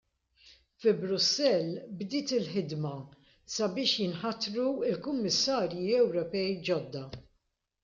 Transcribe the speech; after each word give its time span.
Fi 0.83 0.93
Brussell 1.01 1.69
bdiet 1.99 2.31
il-ħidma 2.37 2.95
sabiex 3.57 3.93
jinħatru 4.05 4.67
l-Kummissarji 4.89 5.87
Ewropej 6.01 6.53
ġodda. 6.73 7.07